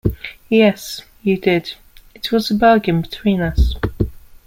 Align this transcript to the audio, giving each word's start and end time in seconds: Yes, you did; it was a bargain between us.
Yes, 0.49 1.03
you 1.21 1.37
did; 1.37 1.73
it 2.15 2.31
was 2.31 2.49
a 2.49 2.55
bargain 2.55 3.01
between 3.03 3.39
us. 3.39 3.75